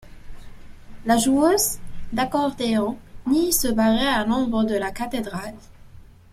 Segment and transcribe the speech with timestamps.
[1.05, 1.77] La joueuse
[2.11, 5.53] d'accordéon nie se barrer à l'ombre de la cathédrale.